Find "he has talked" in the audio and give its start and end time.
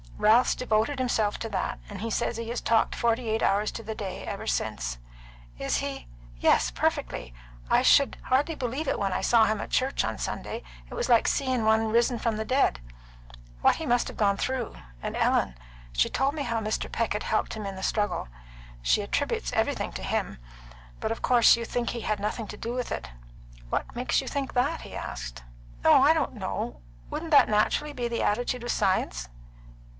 2.37-2.95